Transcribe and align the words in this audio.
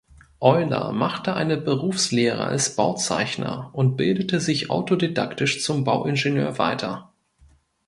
Euler 0.39 0.93
machte 0.93 1.35
eine 1.35 1.57
Berufslehre 1.57 2.45
als 2.45 2.75
Bauzeichner 2.75 3.69
und 3.73 3.97
bildete 3.97 4.39
sich 4.39 4.71
autodidaktisch 4.71 5.61
zum 5.61 5.83
Bauingenieur 5.83 6.57
weiter. 6.57 7.13